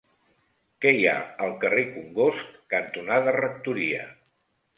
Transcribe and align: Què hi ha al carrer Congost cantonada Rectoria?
Què 0.85 0.93
hi 0.99 1.03
ha 1.11 1.17
al 1.47 1.53
carrer 1.65 1.83
Congost 1.91 2.57
cantonada 2.75 3.37
Rectoria? 3.37 4.03